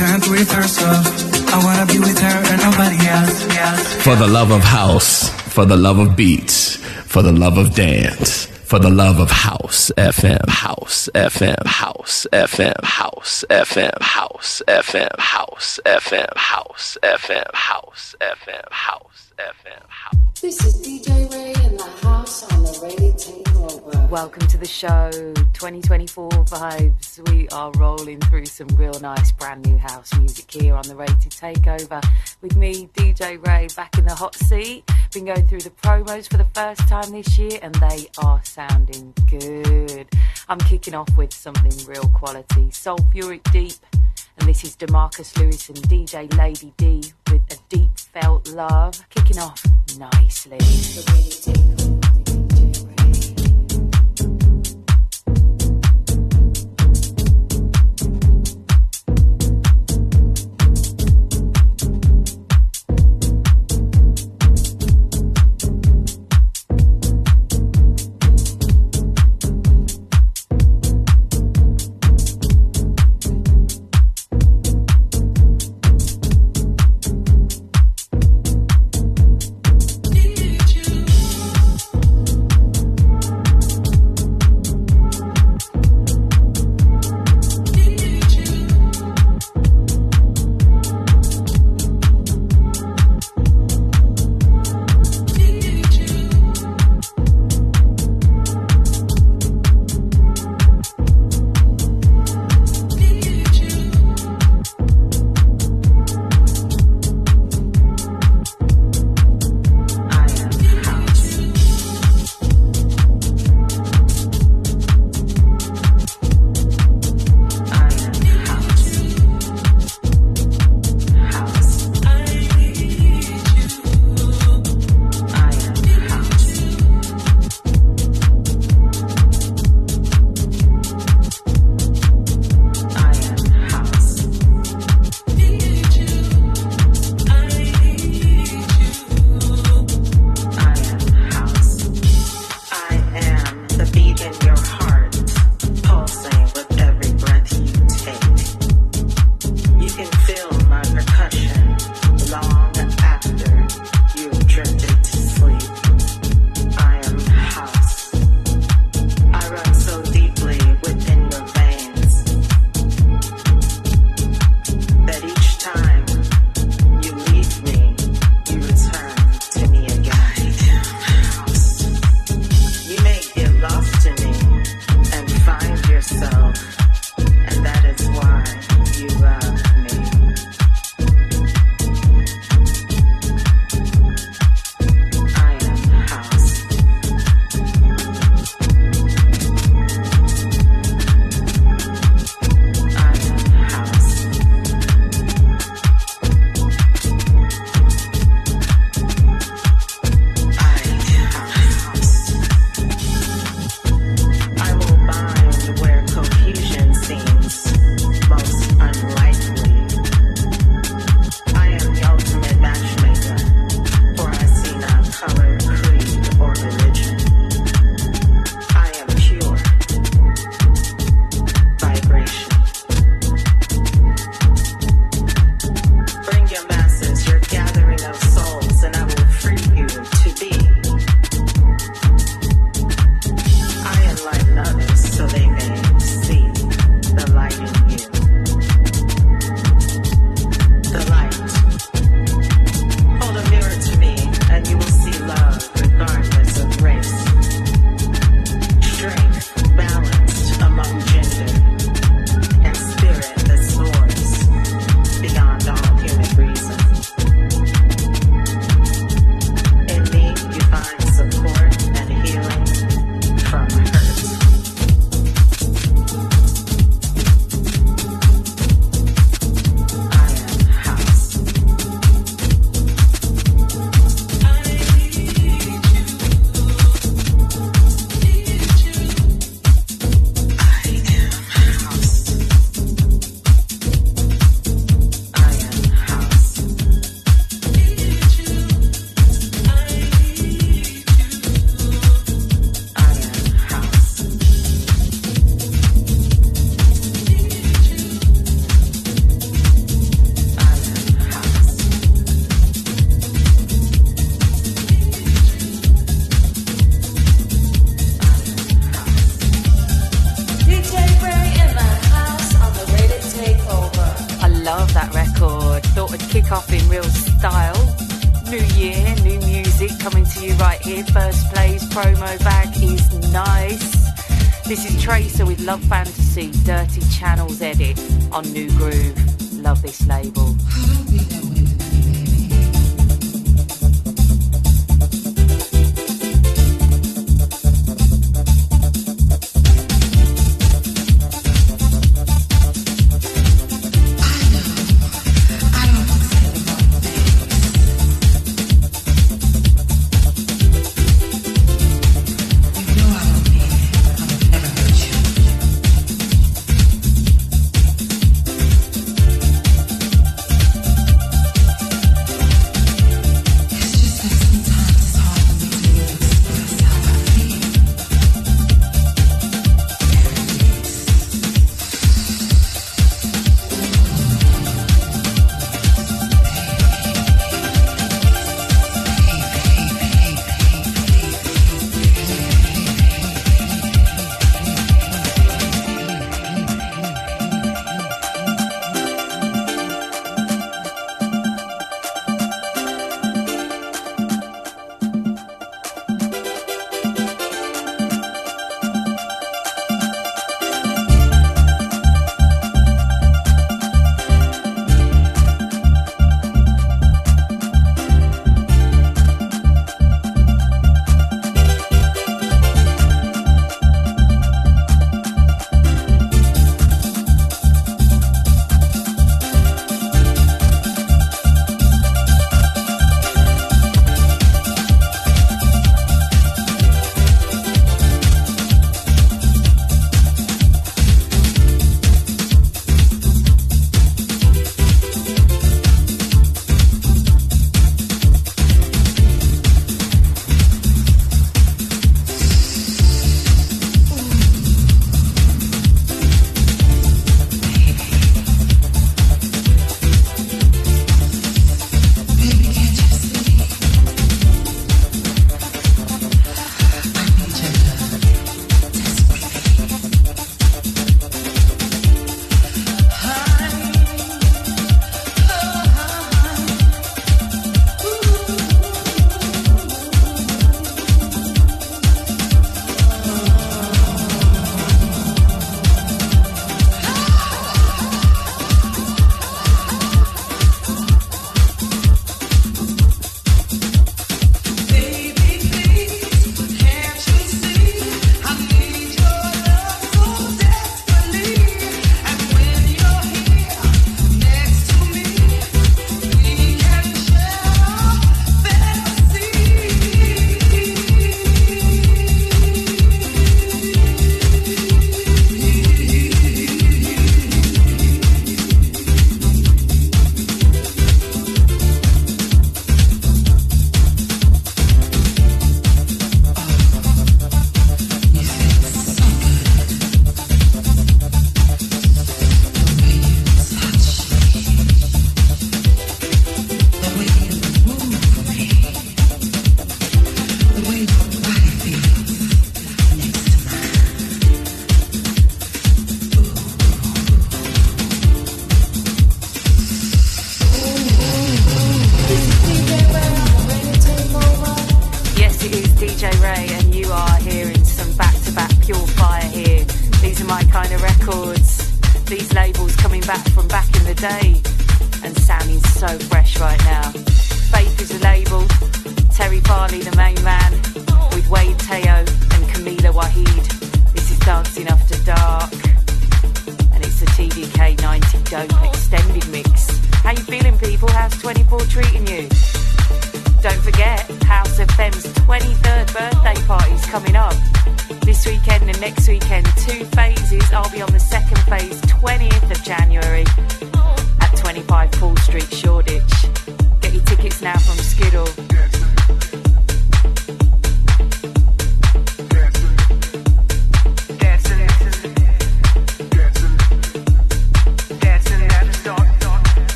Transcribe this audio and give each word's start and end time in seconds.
can't 0.00 0.26
reverse 0.28 0.78
her. 0.80 0.96
I 1.54 1.56
wanna 1.64 1.86
be 1.92 1.98
with 1.98 2.18
her 2.18 2.38
and 2.50 2.58
nobody 2.68 2.98
else. 3.06 3.36
else. 3.64 4.02
For 4.02 4.16
the 4.16 4.26
love 4.26 4.50
of 4.50 4.62
house, 4.64 5.28
for 5.54 5.66
the 5.66 5.76
love 5.76 5.98
of 5.98 6.16
beats, 6.16 6.76
for 7.12 7.22
the 7.22 7.32
love 7.32 7.58
of 7.58 7.74
dance, 7.74 8.46
for 8.70 8.78
the 8.78 8.88
love 8.88 9.18
of 9.18 9.30
house 9.30 9.92
FM, 9.98 10.48
house 10.48 11.10
FM, 11.14 11.66
house 11.82 12.26
FM, 12.32 12.82
house 12.86 13.44
FM, 13.50 14.00
house 14.00 14.62
FM, 14.62 14.62
house 14.62 14.62
FM, 14.66 15.12
house 15.18 15.80
FM, 15.84 16.32
house 16.36 16.96
FM, 17.02 17.50
house 17.52 18.16
FM, 18.20 18.66
house. 18.70 19.20
FM. 19.40 19.82
This 20.40 20.64
is 20.64 20.74
DJ 20.84 21.32
Ray 21.32 21.52
in 21.66 21.76
the 21.76 21.90
house 22.02 22.42
on 22.52 22.62
the 22.62 22.78
Rated 22.82 23.09
Takeover. 23.09 23.09
Welcome 24.10 24.48
to 24.48 24.58
the 24.58 24.66
show, 24.66 25.08
2024 25.12 26.30
vibes. 26.30 27.30
We 27.30 27.46
are 27.50 27.70
rolling 27.78 28.18
through 28.22 28.46
some 28.46 28.66
real 28.74 28.98
nice 28.98 29.30
brand 29.30 29.64
new 29.64 29.78
house 29.78 30.12
music 30.18 30.50
here 30.50 30.74
on 30.74 30.82
the 30.82 30.96
Rated 30.96 31.30
Takeover 31.30 32.04
with 32.42 32.56
me, 32.56 32.88
DJ 32.94 33.46
Ray, 33.46 33.68
back 33.76 33.96
in 33.98 34.06
the 34.06 34.14
hot 34.16 34.34
seat. 34.34 34.82
Been 35.12 35.26
going 35.26 35.46
through 35.46 35.60
the 35.60 35.70
promos 35.70 36.28
for 36.28 36.38
the 36.38 36.44
first 36.46 36.80
time 36.88 37.12
this 37.12 37.38
year 37.38 37.60
and 37.62 37.72
they 37.76 38.08
are 38.18 38.44
sounding 38.44 39.14
good. 39.28 40.08
I'm 40.48 40.58
kicking 40.58 40.96
off 40.96 41.16
with 41.16 41.32
something 41.32 41.72
real 41.86 42.08
quality, 42.08 42.66
Soulfuric 42.70 43.48
Deep. 43.52 43.74
And 44.38 44.48
this 44.48 44.64
is 44.64 44.74
Demarkus 44.74 45.38
Lewis 45.38 45.68
and 45.68 45.78
DJ 45.82 46.36
Lady 46.36 46.74
D 46.78 47.12
with 47.30 47.42
a 47.52 47.58
deep 47.68 47.96
felt 47.96 48.48
love, 48.48 49.08
kicking 49.10 49.38
off 49.38 49.64
nicely. 49.96 50.58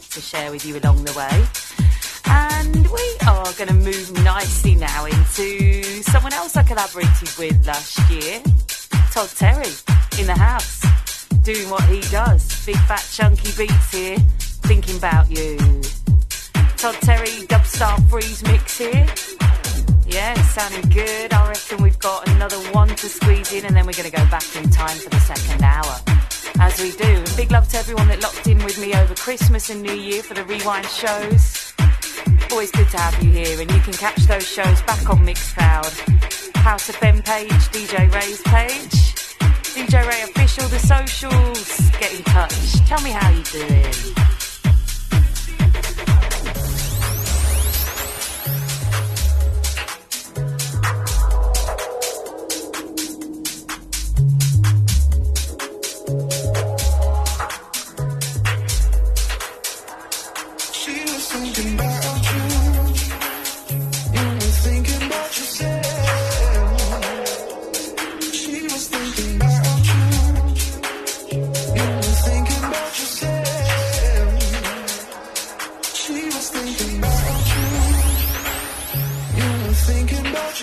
to 0.00 0.20
share 0.20 0.50
with 0.50 0.64
you 0.64 0.78
along 0.78 1.04
the 1.04 1.12
way. 1.12 1.51
Christmas 29.62 29.92
New 29.92 29.94
Year 29.94 30.24
for 30.24 30.34
the 30.34 30.42
Rewind 30.42 30.86
shows. 30.86 31.72
Always 32.50 32.72
good 32.72 32.88
to 32.88 32.96
have 32.96 33.22
you 33.22 33.30
here, 33.30 33.60
and 33.60 33.70
you 33.70 33.78
can 33.78 33.92
catch 33.92 34.16
those 34.24 34.44
shows 34.44 34.82
back 34.82 35.08
on 35.08 35.18
Mixcloud, 35.24 36.56
House 36.56 36.90
ben 36.98 37.22
page, 37.22 37.48
DJ 37.70 38.12
Ray's 38.12 38.42
page, 38.42 39.14
DJ 39.76 40.04
Ray 40.04 40.22
official, 40.22 40.66
the 40.66 40.80
socials. 40.80 41.90
Get 42.00 42.12
in 42.12 42.24
touch. 42.24 42.88
Tell 42.88 43.00
me 43.02 43.10
how 43.10 43.30
you're 43.30 43.68
doing. 43.68 44.21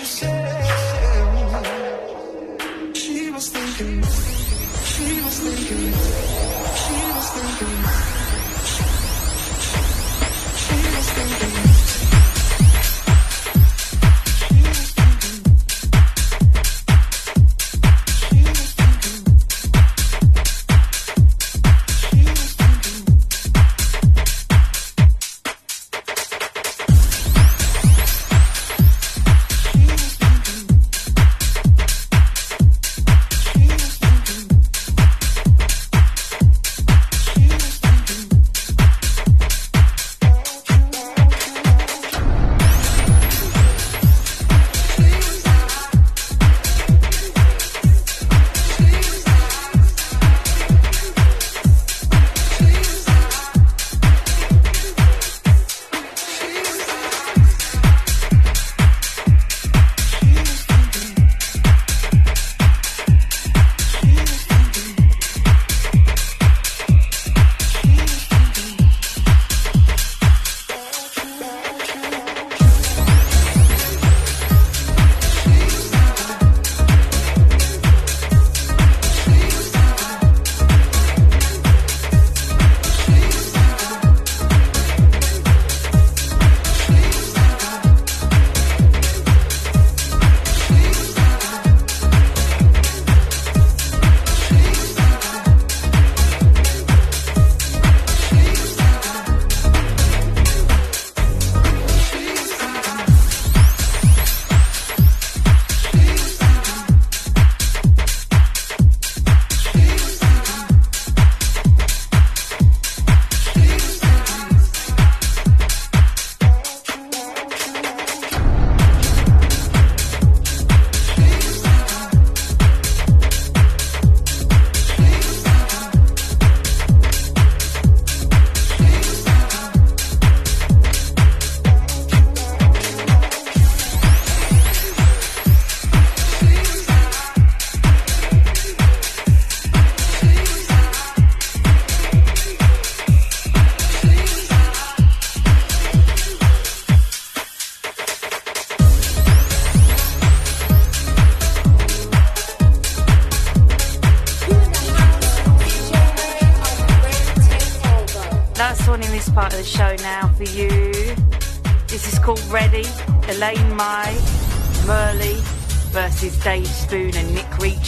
you 0.00 0.06
say 0.06 0.39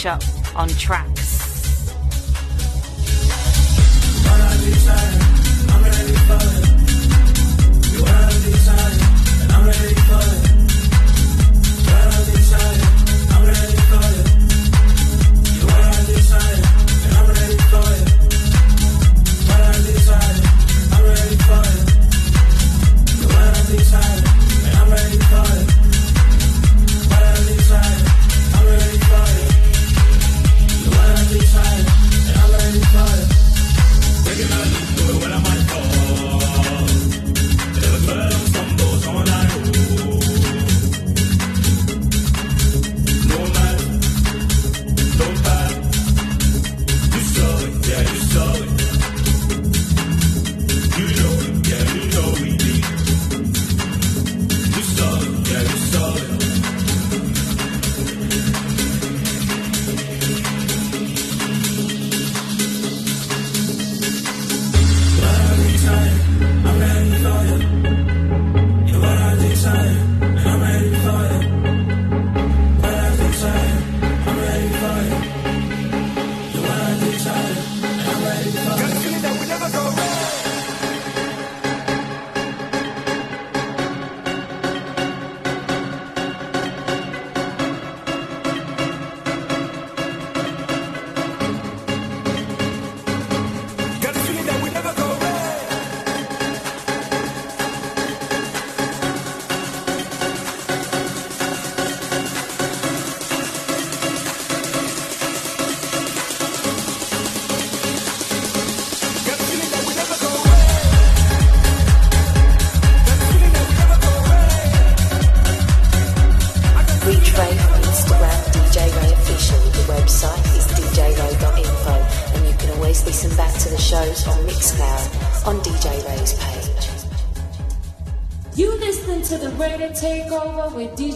up 0.05 0.21
on 0.55 0.67
track. 0.69 1.02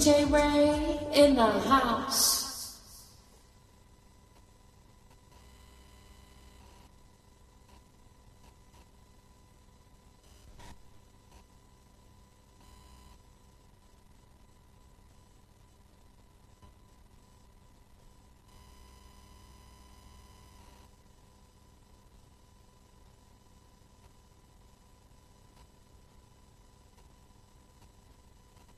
DJ 0.08 0.32
Ray 0.32 1.22
in 1.22 1.36
the 1.36 1.44
house. 1.44 2.48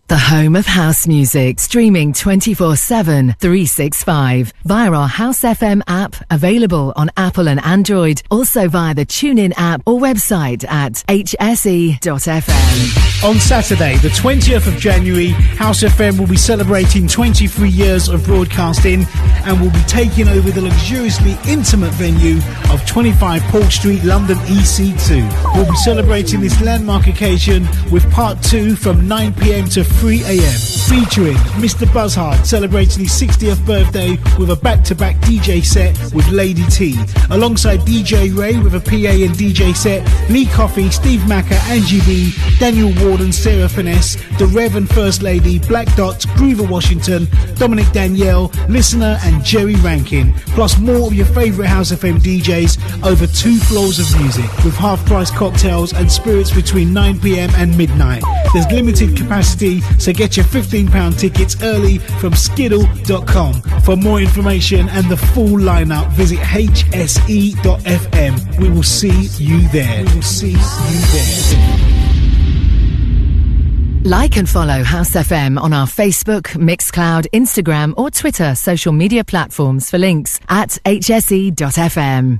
The 0.07 0.08
home 0.19 0.55
of 0.55 0.65
house 0.65 1.07
music, 1.07 1.59
streaming 1.59 2.13
24 2.13 2.75
7, 2.75 3.35
365 3.39 4.53
via 4.65 4.91
our 4.91 5.07
House 5.07 5.41
FM 5.41 5.81
app, 5.87 6.15
available 6.29 6.93
on 6.95 7.09
Apple 7.15 7.47
and 7.47 7.63
Android, 7.63 8.21
also 8.29 8.67
via 8.67 8.93
the 8.93 9.05
TuneIn 9.05 9.53
app 9.57 9.81
or 9.85 9.99
website 9.99 10.65
at 10.67 10.93
hse.fm. 11.07 11.99
On 13.23 13.39
Saturday, 13.39 13.97
the 13.97 14.09
20th 14.09 14.67
of 14.67 14.77
January, 14.77 15.29
House 15.29 15.83
FM 15.83 16.19
will 16.19 16.27
be 16.27 16.37
celebrating 16.37 17.07
23 17.07 17.69
years 17.69 18.09
of 18.09 18.23
broadcasting 18.25 19.05
and 19.45 19.61
will 19.61 19.71
be 19.71 19.83
taking 19.87 20.27
over 20.27 20.51
the 20.51 20.61
luxuriously 20.61 21.37
intimate 21.47 21.91
venue 21.93 22.39
of 22.71 22.85
25 22.85 23.41
Port 23.43 23.71
Street, 23.71 24.03
London 24.03 24.37
EC2. 24.39 25.55
We'll 25.55 25.69
be 25.69 25.75
celebrating 25.77 26.39
this 26.39 26.59
landmark 26.61 27.07
occasion 27.07 27.67
with 27.91 28.09
part 28.11 28.41
two 28.41 28.75
from 28.75 29.07
9 29.07 29.33
pm 29.35 29.67
to 29.69 29.83
3 29.83 30.08
am, 30.17 30.59
featuring 30.89 31.37
Mr. 31.61 31.91
Buzzhard 31.93 32.45
celebrating 32.45 33.03
his 33.03 33.11
60th 33.11 33.63
birthday 33.65 34.17
with 34.37 34.49
a 34.49 34.55
back 34.55 34.83
to 34.85 34.95
back 34.95 35.15
DJ 35.17 35.63
set 35.63 35.95
with 36.13 36.27
Lady 36.29 36.63
T, 36.65 36.97
alongside 37.29 37.81
DJ 37.81 38.35
Ray 38.35 38.57
with 38.57 38.73
a 38.75 38.79
PA 38.79 38.95
and 38.95 39.35
DJ 39.35 39.75
set, 39.75 40.03
Lee 40.29 40.47
Coffey, 40.47 40.89
Steve 40.89 41.27
Macker, 41.27 41.59
Angie 41.67 42.01
B, 42.01 42.33
Daniel 42.59 42.91
Warden, 43.05 43.31
Sarah 43.31 43.69
Finesse, 43.69 44.15
The 44.37 44.47
Rev 44.47 44.75
and 44.75 44.89
First 44.89 45.21
Lady, 45.21 45.59
Black 45.59 45.93
Dots, 45.95 46.25
Groover 46.25 46.69
Washington, 46.69 47.27
Dominic 47.55 47.91
Danielle, 47.91 48.51
Listener, 48.67 49.17
and 49.23 49.43
Jerry 49.43 49.75
Rankin, 49.75 50.33
plus 50.55 50.79
more 50.79 51.07
of 51.07 51.13
your 51.13 51.27
favourite 51.27 51.67
House 51.67 51.91
FM 51.91 52.19
DJs 52.19 53.05
over 53.05 53.27
two 53.27 53.57
floors 53.57 53.99
of 53.99 54.19
music 54.19 54.45
with 54.63 54.75
half 54.75 55.05
price 55.05 55.29
cocktails 55.29 55.93
and 55.93 56.11
spirits 56.11 56.51
between 56.51 56.93
9 56.93 57.19
pm 57.19 57.49
and 57.55 57.77
midnight. 57.77 58.23
There's 58.53 58.69
limited 58.71 59.15
capacity, 59.15 59.81
so 59.99 60.13
get 60.13 60.35
your 60.37 60.45
£15 60.45 61.19
tickets 61.19 61.61
early 61.61 61.97
from 61.97 62.33
skiddle.com. 62.33 63.61
For 63.83 63.95
more 63.95 64.19
information 64.19 64.89
and 64.89 65.09
the 65.09 65.17
full 65.17 65.59
lineup, 65.59 66.11
visit 66.13 66.39
hse.fm. 66.39 66.99
We 68.59 68.69
will 68.69 68.83
see 68.83 69.27
you 69.43 69.67
there. 69.69 70.05
We 70.05 70.13
will 70.15 70.21
see 70.21 70.51
you 70.51 70.57
there. 70.57 71.99
Like 74.05 74.37
and 74.37 74.47
follow 74.49 74.81
House 74.83 75.11
FM 75.11 75.59
on 75.59 75.73
our 75.73 75.85
Facebook, 75.85 76.43
Mixcloud, 76.55 77.27
Instagram, 77.33 77.93
or 77.97 78.09
Twitter 78.09 78.55
social 78.55 78.93
media 78.93 79.25
platforms 79.25 79.89
for 79.89 79.97
links 79.97 80.39
at 80.47 80.69
hse.fm. 80.85 82.39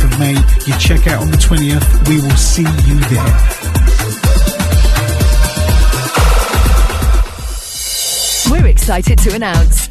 of 0.03 0.19
May. 0.19 0.35
You 0.65 0.77
check 0.79 1.07
out 1.07 1.21
on 1.21 1.31
the 1.31 1.37
20th. 1.37 2.07
We 2.07 2.21
will 2.21 2.35
see 2.37 2.63
you 2.87 2.99
there. 3.09 3.31
We're 8.51 8.67
excited 8.67 9.17
to 9.19 9.35
announce 9.35 9.90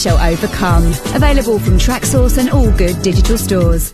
shall 0.01 0.17
overcome. 0.17 0.87
Available 1.13 1.59
from 1.59 1.77
Traxsource 1.77 2.37
and 2.39 2.49
all 2.49 2.71
good 2.71 3.01
digital 3.03 3.37
stores. 3.37 3.93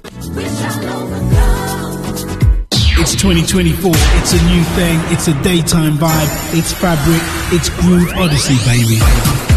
It's 3.00 3.14
2024. 3.16 3.92
It's 3.94 4.34
a 4.34 4.46
new 4.46 4.64
thing. 4.64 5.00
It's 5.14 5.28
a 5.28 5.44
daytime 5.44 5.98
vibe. 5.98 6.58
It's 6.58 6.72
fabric. 6.72 7.22
It's 7.52 7.70
Groove 7.82 8.12
Odyssey, 8.16 8.58
baby. 8.66 9.57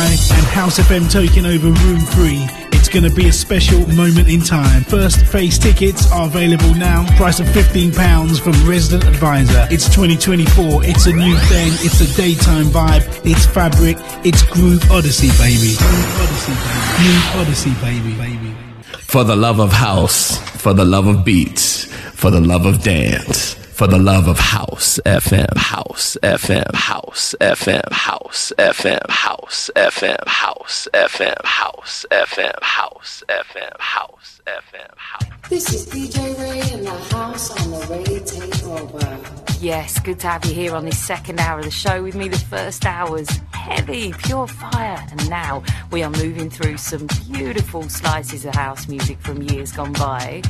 Fly, 0.00 0.36
and 0.36 0.46
House 0.46 0.78
FM 0.78 1.10
taking 1.10 1.44
over 1.44 1.66
Room 1.66 2.00
3. 2.00 2.46
It's 2.72 2.88
going 2.88 3.04
to 3.04 3.14
be 3.14 3.28
a 3.28 3.32
special 3.32 3.86
moment 3.88 4.28
in 4.28 4.40
time. 4.40 4.82
First 4.84 5.26
phase 5.26 5.58
tickets 5.58 6.10
are 6.10 6.26
available 6.26 6.74
now. 6.74 7.04
Price 7.16 7.40
of 7.40 7.46
£15 7.48 8.40
from 8.40 8.52
Resident 8.68 9.04
Advisor. 9.04 9.66
It's 9.70 9.86
2024. 9.94 10.84
It's 10.84 11.06
a 11.06 11.12
new 11.12 11.36
thing. 11.36 11.72
It's 11.84 12.00
a 12.00 12.16
daytime 12.16 12.66
vibe. 12.66 13.04
It's 13.24 13.44
fabric. 13.46 13.96
It's 14.24 14.42
Groove 14.42 14.90
Odyssey, 14.90 15.28
baby. 15.36 15.76
Groove 15.76 16.20
Odyssey, 16.22 16.54
baby. 16.64 16.96
Groove 16.96 17.36
Odyssey, 17.36 17.74
baby. 17.82 18.14
baby. 18.16 18.54
For 19.02 19.24
the 19.24 19.36
love 19.36 19.60
of 19.60 19.72
house, 19.72 20.38
for 20.60 20.72
the 20.72 20.84
love 20.84 21.06
of 21.06 21.24
beats, 21.24 21.84
for 22.14 22.30
the 22.30 22.40
love 22.40 22.64
of 22.64 22.82
dance, 22.82 23.59
for 23.80 23.86
the 23.86 23.98
love 23.98 24.28
of 24.28 24.38
house 24.38 25.00
FM, 25.06 25.56
house 25.56 26.14
FM, 26.22 26.74
house 26.74 27.34
FM, 27.40 27.90
house 27.90 28.52
FM, 28.58 29.10
house 29.10 29.70
FM, 29.74 30.28
house 30.28 30.90
FM, 30.92 30.92
house 30.92 30.92
FM, 30.92 31.42
house 31.42 32.04
FM, 32.10 32.60
house 32.60 33.24
FM, 33.30 33.78
house. 33.78 34.30
FM. 34.46 35.48
This 35.48 35.72
is 35.72 35.86
DJ 35.86 36.38
Ray 36.38 36.74
in 36.74 36.84
the 36.84 36.90
house 37.14 37.50
on 37.60 37.70
the 37.70 37.86
Rated 37.86 38.22
Takeover. 38.22 39.62
Yes, 39.62 39.98
good 40.00 40.18
to 40.20 40.28
have 40.28 40.44
you 40.44 40.54
here 40.54 40.74
on 40.74 40.84
this 40.84 40.98
second 40.98 41.40
hour 41.40 41.58
of 41.58 41.64
the 41.64 41.70
show 41.70 42.02
with 42.02 42.14
me. 42.14 42.28
The 42.28 42.38
first 42.38 42.86
hour 42.86 43.10
was 43.10 43.28
heavy, 43.52 44.12
pure 44.24 44.46
fire, 44.46 45.04
and 45.10 45.28
now 45.28 45.62
we 45.90 46.02
are 46.02 46.10
moving 46.10 46.50
through 46.50 46.78
some 46.78 47.06
beautiful 47.30 47.88
slices 47.88 48.44
of 48.44 48.54
house 48.54 48.88
music 48.88 49.20
from 49.20 49.42
years 49.42 49.72
gone 49.72 49.92
by. 49.92 50.42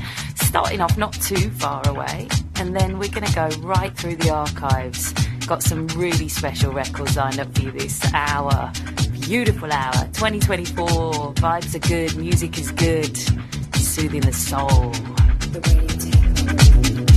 Starting 0.50 0.80
off 0.80 0.98
not 0.98 1.12
too 1.12 1.48
far 1.50 1.80
away, 1.88 2.26
and 2.56 2.74
then 2.74 2.98
we're 2.98 3.08
going 3.08 3.24
to 3.24 3.32
go 3.32 3.48
right 3.60 3.96
through 3.96 4.16
the 4.16 4.30
archives. 4.30 5.12
Got 5.46 5.62
some 5.62 5.86
really 5.88 6.28
special 6.28 6.72
records 6.72 7.16
lined 7.16 7.38
up 7.38 7.54
for 7.54 7.62
you 7.62 7.70
this 7.70 8.00
hour. 8.12 8.72
Beautiful 9.20 9.70
hour, 9.70 9.92
2024. 10.12 11.34
Vibes 11.34 11.74
are 11.76 11.78
good, 11.78 12.16
music 12.16 12.58
is 12.58 12.72
good, 12.72 13.16
soothing 13.76 14.22
the 14.22 14.32
soul. 14.32 14.90
The 15.52 17.09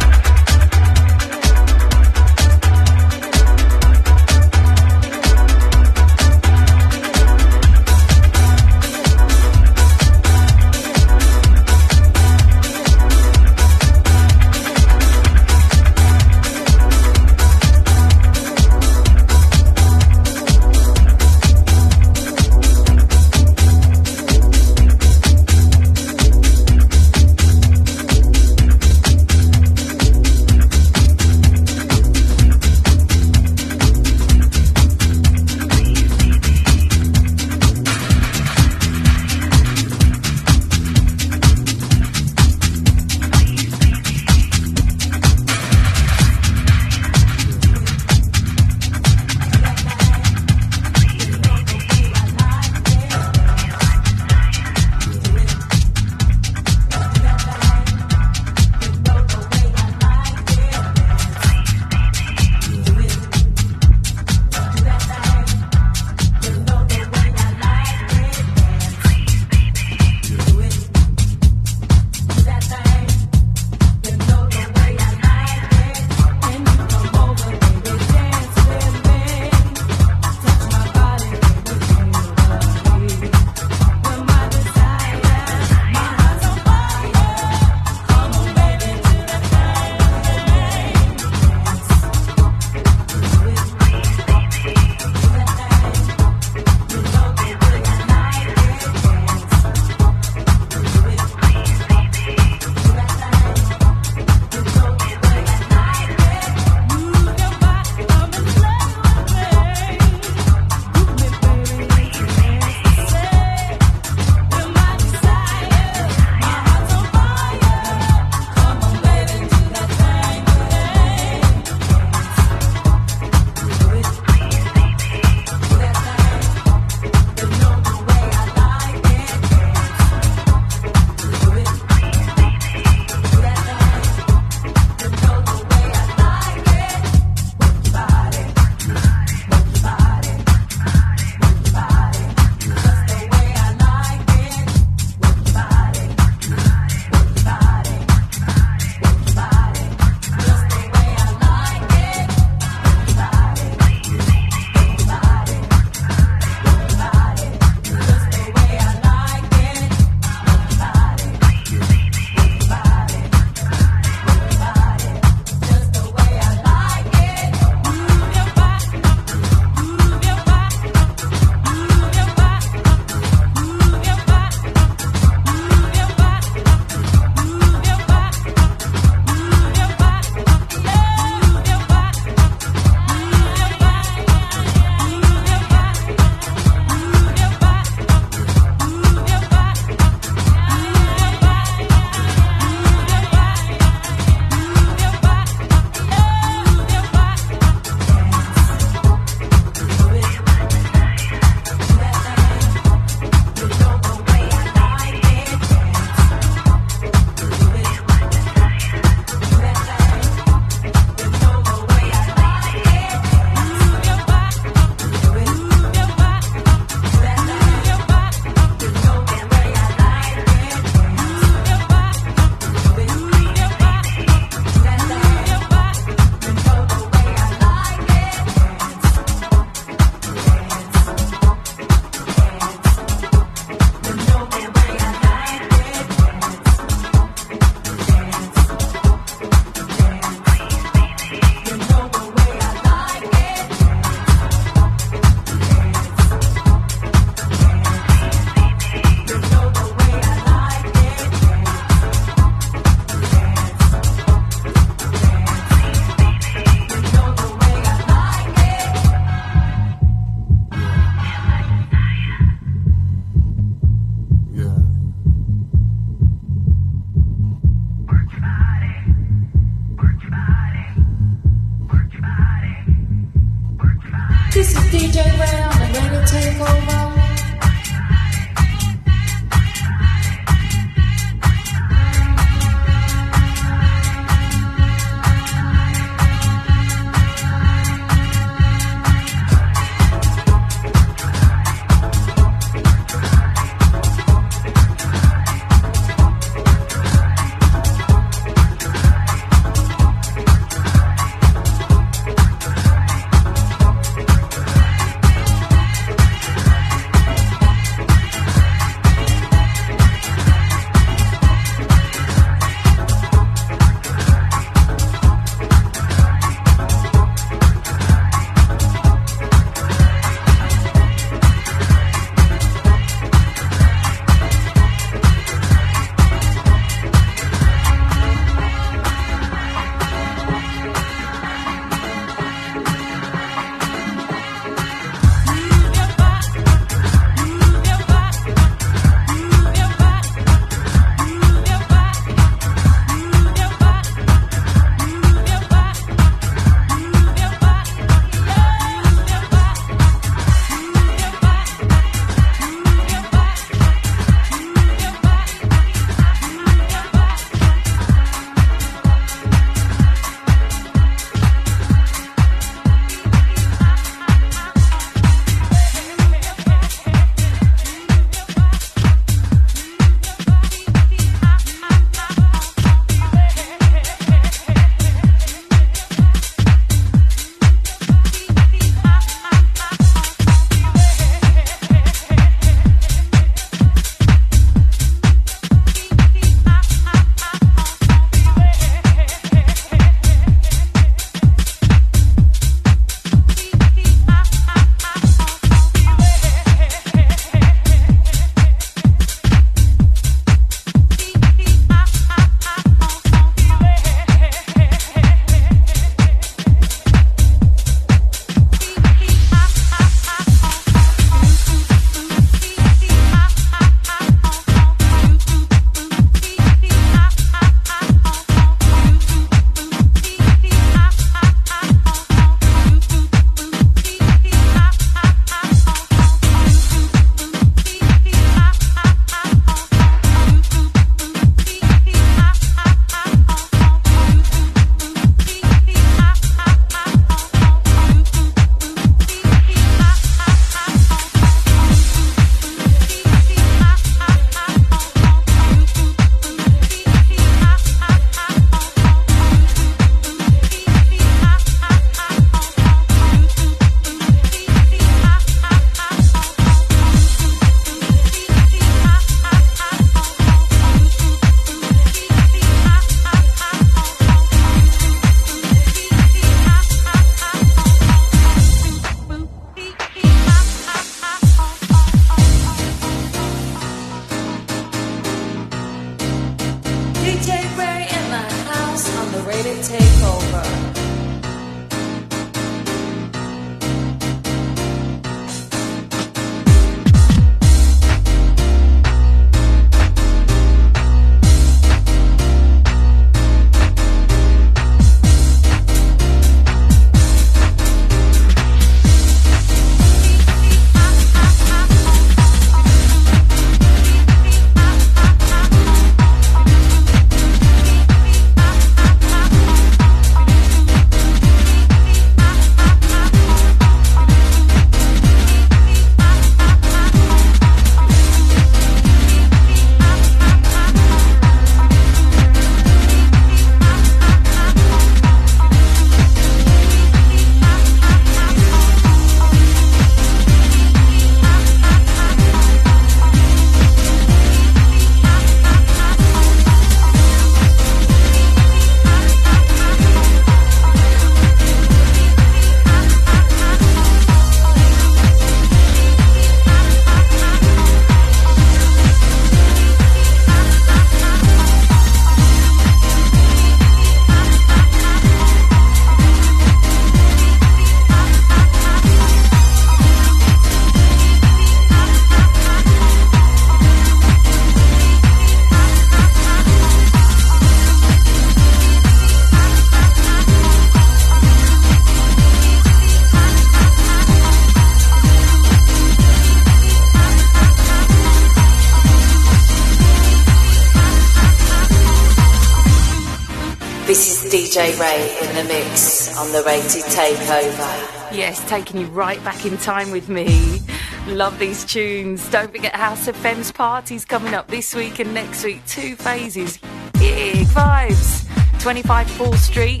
DJ 584.70 585.00
Ray 585.00 585.48
in 585.48 585.56
the 585.56 585.64
mix 585.64 586.38
on 586.38 586.52
the 586.52 586.62
Rated 586.62 587.02
Takeover. 587.02 588.32
Yes, 588.32 588.64
taking 588.68 589.00
you 589.00 589.08
right 589.08 589.42
back 589.42 589.66
in 589.66 589.76
time 589.78 590.12
with 590.12 590.28
me. 590.28 590.80
Love 591.26 591.58
these 591.58 591.84
tunes. 591.84 592.48
Don't 592.50 592.70
forget 592.70 592.94
House 592.94 593.26
FM's 593.26 593.72
parties 593.72 594.24
coming 594.24 594.54
up 594.54 594.68
this 594.68 594.94
week 594.94 595.18
and 595.18 595.34
next 595.34 595.64
week. 595.64 595.84
Two 595.88 596.14
phases. 596.14 596.78
Big 597.14 597.66
vibes. 597.66 598.48
25 598.80 599.26
Paul 599.36 599.54
Street, 599.54 600.00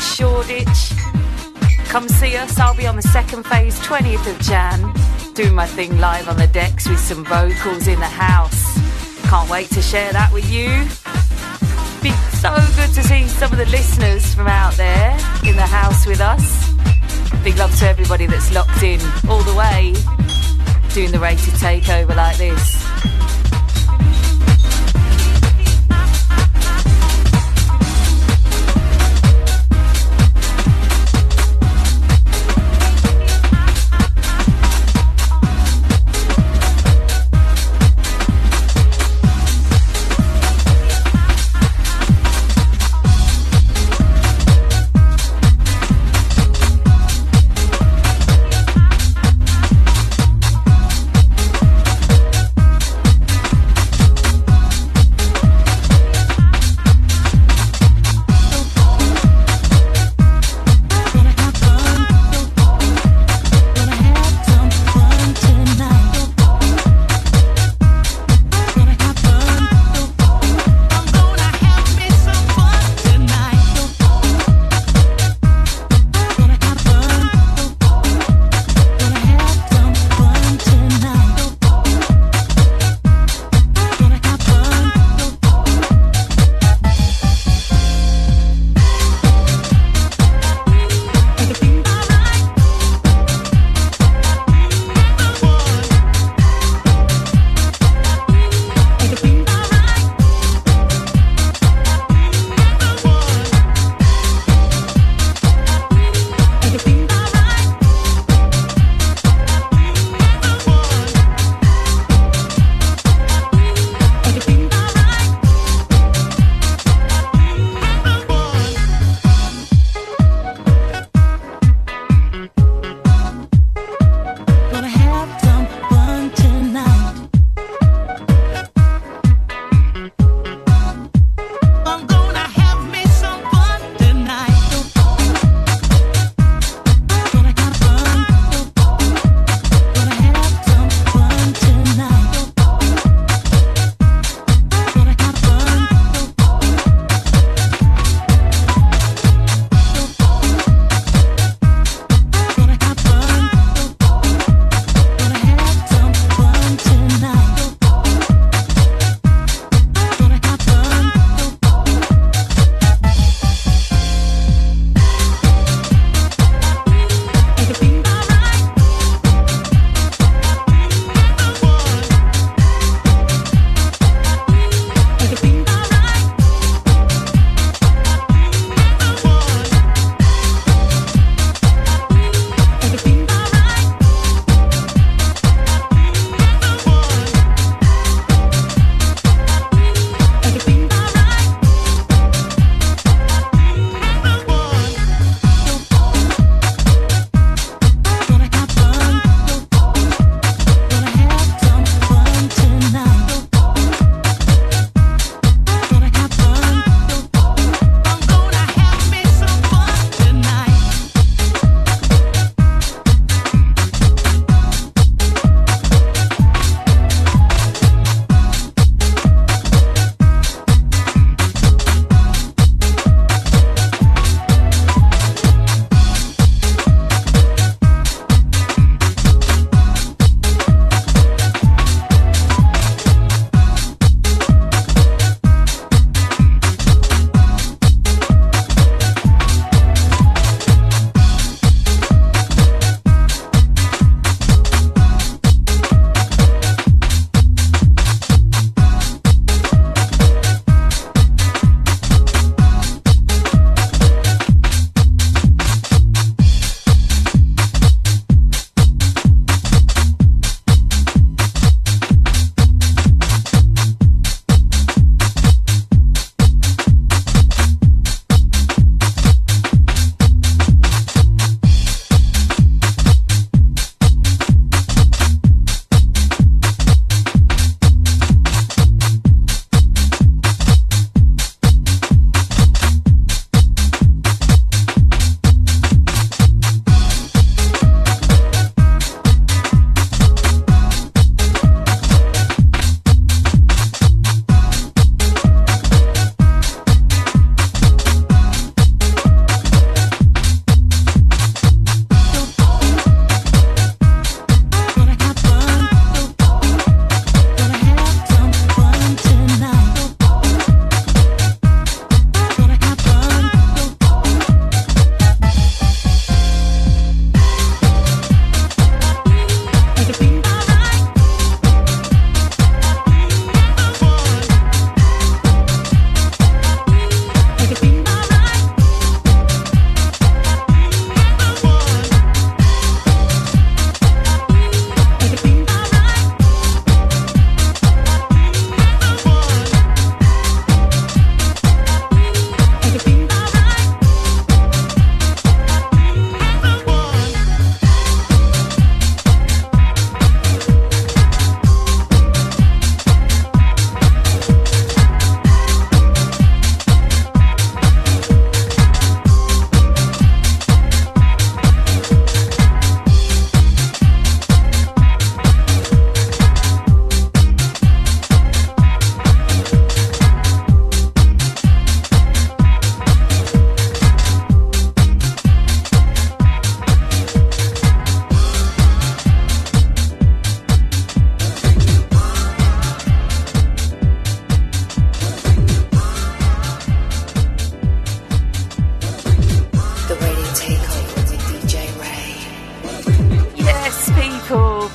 Shoreditch. 0.00 0.90
Come 1.84 2.08
see 2.08 2.36
us. 2.36 2.58
I'll 2.58 2.76
be 2.76 2.88
on 2.88 2.96
the 2.96 3.02
second 3.02 3.44
phase, 3.44 3.78
20th 3.78 4.28
of 4.28 4.40
Jan. 4.40 4.92
Doing 5.34 5.54
my 5.54 5.68
thing 5.68 6.00
live 6.00 6.28
on 6.28 6.36
the 6.36 6.48
decks 6.48 6.88
with 6.88 6.98
some 6.98 7.24
vocals 7.24 7.86
in 7.86 8.00
the 8.00 8.06
house. 8.06 8.76
Can't 9.30 9.48
wait 9.48 9.68
to 9.68 9.80
share 9.80 10.10
that 10.10 10.32
with 10.32 10.50
you. 10.50 10.88
So 12.44 12.54
good 12.76 12.92
to 12.96 13.02
see 13.02 13.26
some 13.26 13.50
of 13.52 13.56
the 13.56 13.64
listeners 13.64 14.34
from 14.34 14.48
out 14.48 14.74
there 14.74 15.12
in 15.46 15.56
the 15.56 15.62
house 15.62 16.04
with 16.04 16.20
us. 16.20 16.74
Big 17.42 17.56
love 17.56 17.74
to 17.78 17.88
everybody 17.88 18.26
that's 18.26 18.52
locked 18.52 18.82
in 18.82 19.00
all 19.30 19.42
the 19.44 19.54
way, 19.54 19.94
doing 20.92 21.10
the 21.10 21.18
rated 21.18 21.54
takeover 21.54 22.14
like 22.14 22.36
this. 22.36 22.93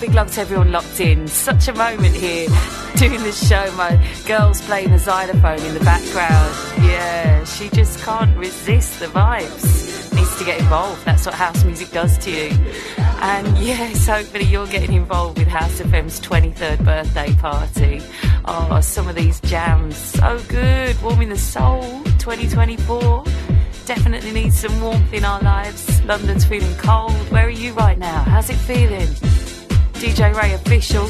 Out 0.08 0.30
to 0.30 0.42
everyone 0.42 0.72
locked 0.72 1.02
in. 1.02 1.28
Such 1.28 1.68
a 1.68 1.74
moment 1.74 2.16
here 2.16 2.48
doing 2.96 3.22
the 3.22 3.34
show. 3.34 3.70
My 3.76 4.02
girl's 4.26 4.62
playing 4.62 4.92
the 4.92 4.98
xylophone 4.98 5.60
in 5.60 5.74
the 5.74 5.82
background. 5.82 6.56
Yeah, 6.86 7.44
she 7.44 7.70
just 7.70 8.00
can't 8.00 8.36
resist 8.38 9.00
the 9.00 9.08
vibes. 9.08 10.14
Needs 10.16 10.38
to 10.38 10.46
get 10.46 10.60
involved. 10.60 11.04
That's 11.06 11.26
what 11.26 11.36
house 11.36 11.64
music 11.66 11.92
does 11.92 12.18
to 12.20 12.32
you. 12.32 12.50
And 12.98 13.58
yes, 13.58 14.08
hopefully 14.08 14.46
you're 14.46 14.68
getting 14.68 14.94
involved 14.94 15.38
with 15.38 15.50
House 15.50 15.82
FM's 15.82 16.22
23rd 16.22 16.86
birthday 16.86 17.34
party. 17.34 18.02
Oh, 18.46 18.80
some 18.82 19.10
of 19.10 19.16
these 19.16 19.42
jams, 19.42 19.98
so 19.98 20.40
good, 20.48 21.00
warming 21.02 21.30
the 21.30 21.38
soul. 21.38 21.82
2024 22.20 23.26
definitely 23.86 24.32
needs 24.32 24.60
some 24.60 24.80
warmth 24.82 25.14
in 25.14 25.26
our 25.26 25.42
lives. 25.42 26.02
London's 26.06 26.46
feeling 26.46 26.76
cold. 26.78 27.12
Where 27.32 27.48
are 27.48 27.50
you 27.50 27.74
right 27.74 27.98
now? 27.98 28.24
How's 28.24 28.50
it 28.50 28.56
feeling? 28.56 29.10
DJ 30.00 30.34
Ray 30.34 30.54
official. 30.54 31.08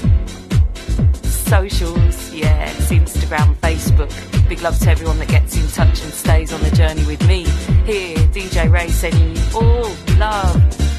Socials, 1.24 2.34
yes, 2.34 2.92
Instagram, 2.92 3.56
Facebook. 3.58 4.10
Big 4.50 4.62
love 4.64 4.80
to 4.80 4.90
everyone 4.90 5.20
that 5.20 5.28
gets 5.28 5.56
in 5.56 5.68
touch 5.68 6.02
and 6.02 6.12
stays 6.12 6.52
on 6.52 6.60
the 6.62 6.72
journey 6.72 7.06
with 7.06 7.24
me. 7.28 7.44
Here, 7.86 8.18
DJ 8.30 8.68
Ray 8.72 8.90
sending 8.90 9.36
you 9.36 9.44
all 9.54 9.92
love. 10.18 10.99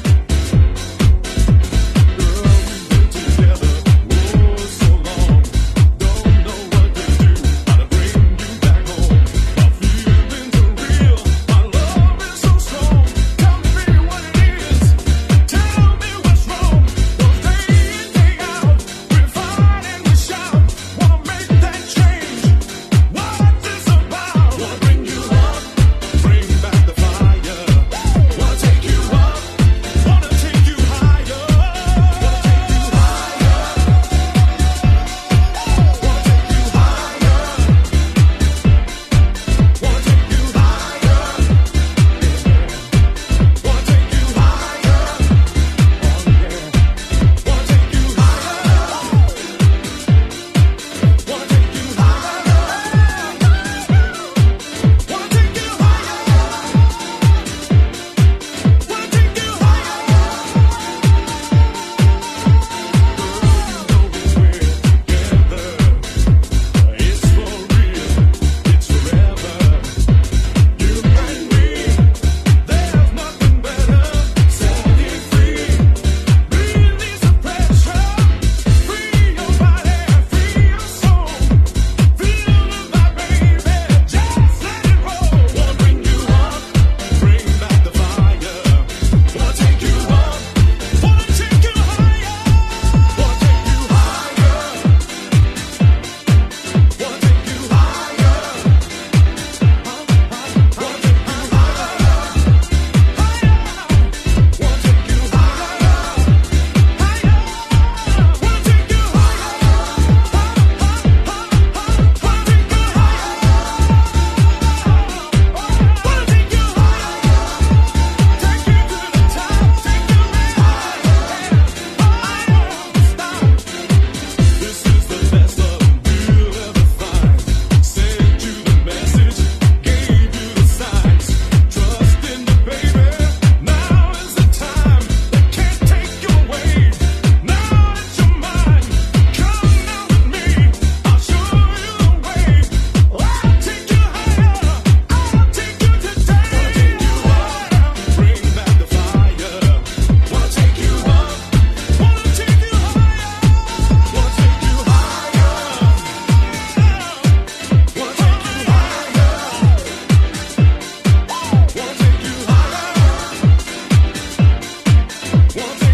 One, 165.53 165.77
two, 165.79 165.90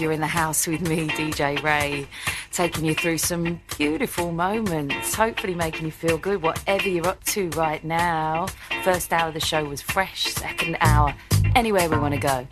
You're 0.00 0.12
in 0.12 0.20
the 0.20 0.26
house 0.26 0.66
with 0.66 0.80
me, 0.88 1.08
DJ 1.08 1.62
Ray, 1.62 2.06
taking 2.50 2.84
you 2.84 2.94
through 2.94 3.18
some 3.18 3.60
beautiful 3.76 4.32
moments, 4.32 5.14
hopefully 5.14 5.54
making 5.54 5.86
you 5.86 5.92
feel 5.92 6.18
good, 6.18 6.40
whatever 6.40 6.88
you're 6.88 7.06
up 7.06 7.22
to 7.24 7.50
right 7.50 7.82
now. 7.84 8.46
First 8.84 9.12
hour 9.12 9.28
of 9.28 9.34
the 9.34 9.40
show 9.40 9.64
was 9.64 9.82
fresh, 9.82 10.28
second 10.28 10.78
hour, 10.80 11.14
anywhere 11.54 11.88
we 11.88 11.98
want 11.98 12.14
to 12.14 12.20
go. 12.20 12.46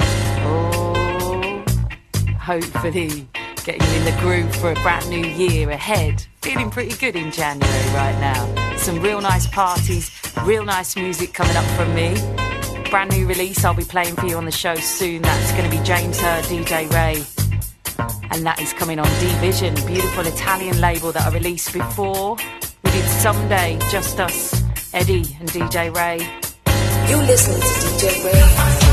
Oh, 0.00 1.64
hopefully 2.38 3.28
getting 3.64 3.82
you 3.82 3.96
in 3.96 4.04
the 4.04 4.16
groove 4.20 4.54
for 4.56 4.70
a 4.72 4.74
brand 4.74 5.08
new 5.08 5.26
year 5.26 5.70
ahead. 5.70 6.24
Feeling 6.42 6.70
pretty 6.70 6.96
good 6.96 7.16
in 7.16 7.32
January 7.32 7.86
right 7.94 8.18
now. 8.20 8.76
Some 8.76 9.00
real 9.00 9.20
nice 9.20 9.46
parties, 9.46 10.10
real 10.44 10.64
nice 10.64 10.96
music 10.96 11.32
coming 11.32 11.56
up 11.56 11.64
from 11.76 11.94
me 11.94 12.43
brand 12.94 13.10
new 13.10 13.26
release 13.26 13.64
I'll 13.64 13.74
be 13.74 13.82
playing 13.82 14.14
for 14.14 14.26
you 14.26 14.36
on 14.36 14.44
the 14.44 14.52
show 14.52 14.76
soon. 14.76 15.20
That's 15.20 15.50
going 15.54 15.68
to 15.68 15.76
be 15.76 15.82
James 15.82 16.16
Hurr, 16.20 16.42
DJ 16.42 16.88
Ray. 16.92 17.24
And 18.30 18.46
that 18.46 18.60
is 18.60 18.72
coming 18.72 19.00
on 19.00 19.06
D-Vision, 19.18 19.74
beautiful 19.84 20.24
Italian 20.24 20.80
label 20.80 21.10
that 21.10 21.26
I 21.26 21.34
released 21.34 21.72
before. 21.72 22.36
We 22.84 22.90
did 22.92 23.04
Someday, 23.04 23.80
Just 23.90 24.20
Us, 24.20 24.62
Eddie 24.94 25.36
and 25.40 25.48
DJ 25.48 25.92
Ray. 25.92 26.18
You 27.10 27.16
listen 27.26 27.54
to 27.54 28.06
DJ 28.06 28.24
Ray 28.26 28.83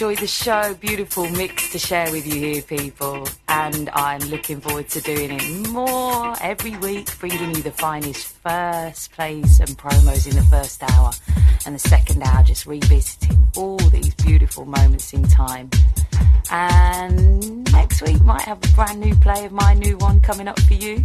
enjoyed 0.00 0.18
the 0.18 0.26
show. 0.26 0.72
Beautiful 0.80 1.28
mix 1.28 1.72
to 1.72 1.78
share 1.78 2.10
with 2.10 2.26
you 2.26 2.40
here, 2.40 2.62
people. 2.62 3.28
And 3.48 3.90
I'm 3.90 4.22
looking 4.30 4.58
forward 4.58 4.88
to 4.88 5.00
doing 5.02 5.30
it 5.30 5.68
more 5.68 6.34
every 6.40 6.74
week, 6.78 7.18
bringing 7.18 7.54
you 7.54 7.62
the 7.62 7.70
finest 7.70 8.28
first 8.38 9.12
plays 9.12 9.60
and 9.60 9.68
promos 9.76 10.26
in 10.26 10.36
the 10.36 10.42
first 10.44 10.82
hour, 10.90 11.10
and 11.66 11.74
the 11.74 11.78
second 11.78 12.22
hour 12.22 12.42
just 12.42 12.64
revisiting 12.64 13.46
all 13.58 13.76
these 13.76 14.14
beautiful 14.14 14.64
moments 14.64 15.12
in 15.12 15.22
time. 15.28 15.68
And 16.50 17.70
next 17.70 18.00
week 18.00 18.22
might 18.22 18.40
have 18.42 18.56
a 18.56 18.68
brand 18.74 19.00
new 19.00 19.14
play 19.16 19.44
of 19.44 19.52
my 19.52 19.74
new 19.74 19.98
one 19.98 20.18
coming 20.20 20.48
up 20.48 20.58
for 20.60 20.72
you. 20.72 21.04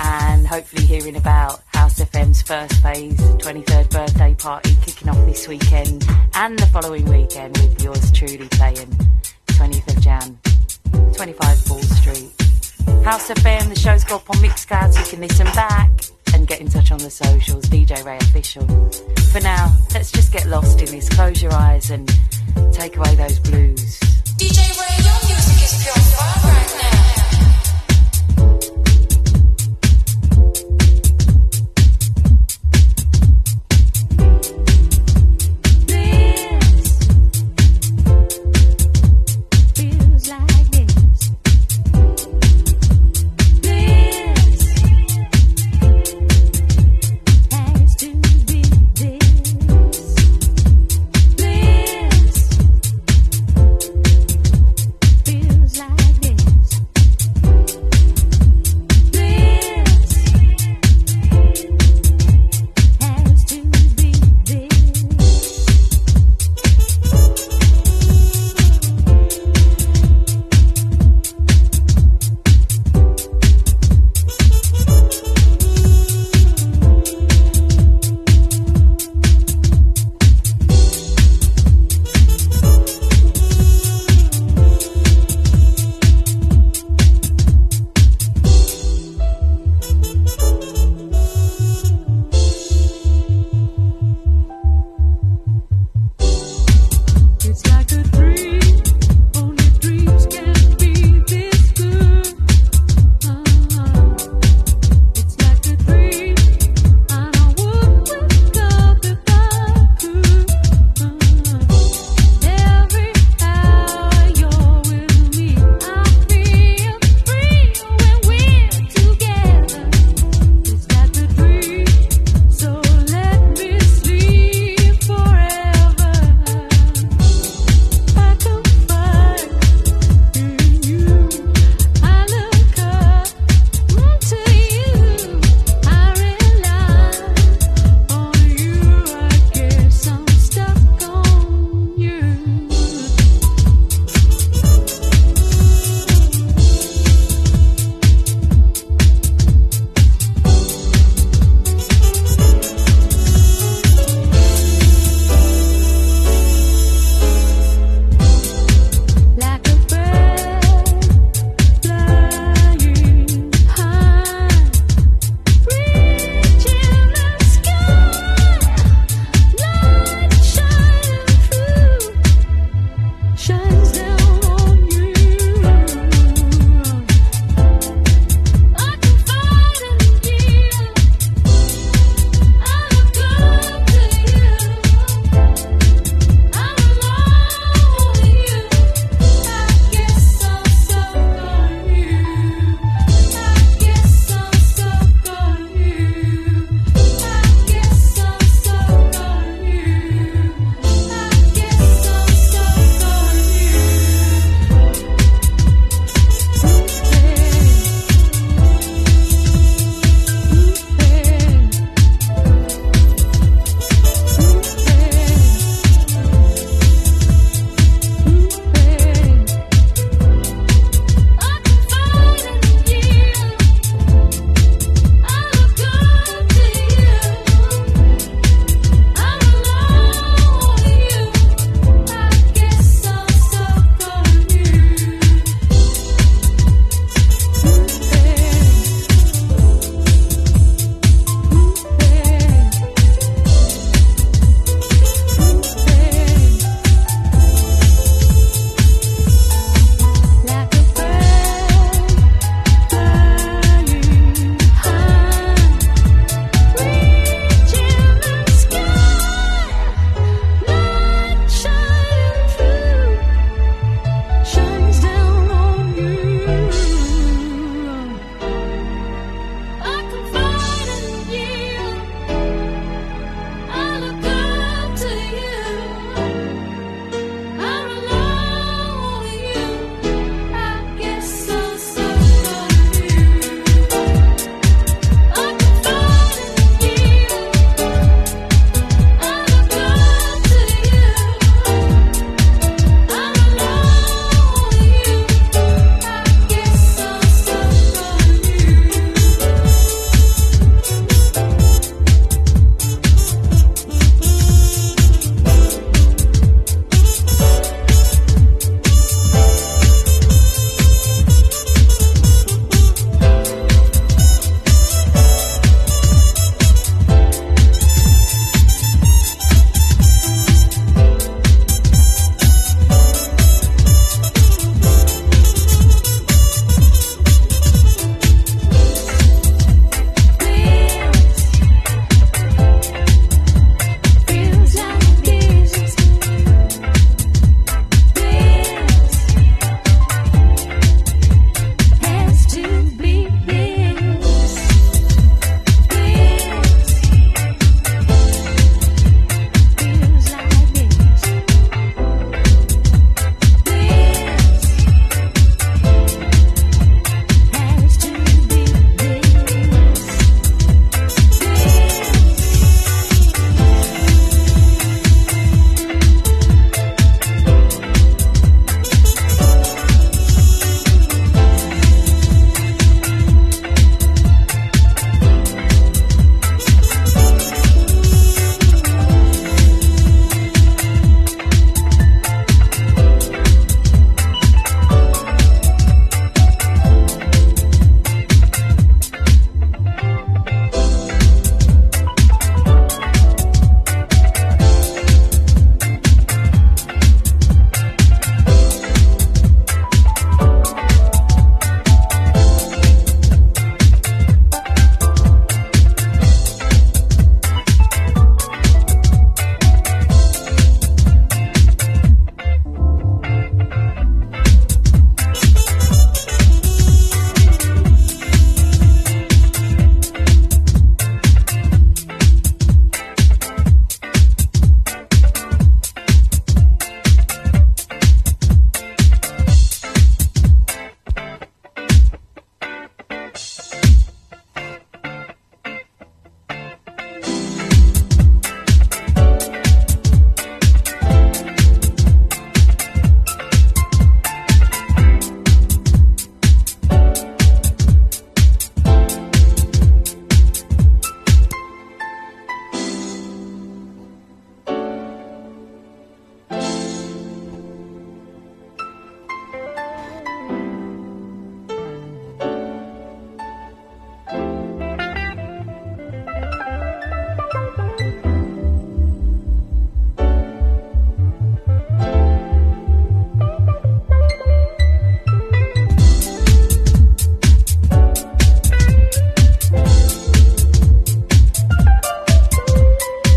And 0.00 0.48
hopefully 0.48 0.84
hearing 0.84 1.14
about 1.14 1.62
House 1.96 2.10
FM's 2.10 2.42
first 2.42 2.82
phase 2.82 3.18
23rd 3.38 3.90
birthday 3.90 4.34
party 4.34 4.76
kicking 4.82 5.08
off 5.08 5.16
this 5.24 5.48
weekend 5.48 6.04
and 6.34 6.58
the 6.58 6.66
following 6.66 7.06
weekend 7.06 7.56
with 7.56 7.82
yours 7.82 8.12
truly 8.12 8.46
playing 8.48 8.90
20th 9.46 9.96
of 9.96 10.02
Jan, 10.02 10.38
25 11.14 11.66
Ball 11.66 11.80
Street. 11.80 12.32
House 13.02 13.30
FM, 13.30 13.70
the 13.70 13.78
show's 13.78 14.04
got 14.04 14.20
up 14.20 14.28
on 14.28 14.36
Mixcloud 14.36 14.92
so 14.92 15.00
you 15.00 15.06
can 15.06 15.20
listen 15.22 15.46
back 15.54 15.90
and 16.34 16.46
get 16.46 16.60
in 16.60 16.68
touch 16.68 16.92
on 16.92 16.98
the 16.98 17.08
socials, 17.08 17.64
DJ 17.64 18.04
Ray 18.04 18.18
Official. 18.18 18.66
For 19.32 19.40
now, 19.40 19.74
let's 19.94 20.12
just 20.12 20.34
get 20.34 20.46
lost 20.46 20.78
in 20.82 20.90
this. 20.90 21.08
Close 21.08 21.42
your 21.42 21.54
eyes 21.54 21.90
and 21.90 22.06
take 22.74 22.98
away 22.98 23.14
those 23.14 23.38
blues. 23.38 24.00
DJ 24.36 24.78
Ray 24.78 24.96